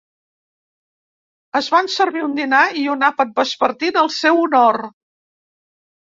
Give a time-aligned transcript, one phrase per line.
[1.59, 4.79] Es van servir un dinar i un àpat vespertí en el seu honor.